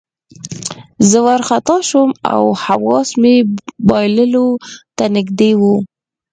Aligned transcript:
زه 1.09 1.17
وارخطا 1.25 1.77
شوم 1.89 2.09
او 2.33 2.43
حواس 2.63 3.09
مې 3.21 3.35
بایللو 3.87 4.47
ته 4.97 5.05
نږدې 5.15 5.51
وو 5.61 5.75